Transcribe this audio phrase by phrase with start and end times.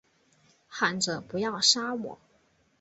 [0.67, 2.17] 喊着不要杀我